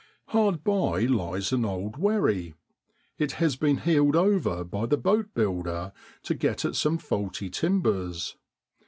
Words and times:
Hard 0.29 0.63
by 0.63 1.01
lies 1.01 1.53
an 1.53 1.63
old 1.63 1.97
wherry. 1.97 2.55
It 3.19 3.33
has 3.33 3.55
been 3.55 3.77
heeled 3.77 4.15
over 4.15 4.63
by 4.63 4.87
the 4.87 4.97
boat 4.97 5.35
builder 5.35 5.93
to 6.23 6.33
get 6.33 6.65
at 6.65 6.75
some 6.75 6.97
faulty 6.97 7.51
timbers. 7.51 8.35